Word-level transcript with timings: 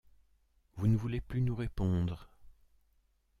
Vous 0.77 0.87
ne 0.87 0.97
voulez 0.97 1.21
plus 1.21 1.41
nous 1.41 1.55
répondre? 1.55 2.27